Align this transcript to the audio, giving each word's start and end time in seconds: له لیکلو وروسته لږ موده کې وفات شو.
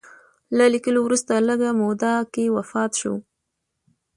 له 0.57 0.65
لیکلو 0.73 0.99
وروسته 1.03 1.31
لږ 1.47 1.59
موده 1.79 2.13
کې 2.33 2.45
وفات 2.57 2.91
شو. 2.99 3.13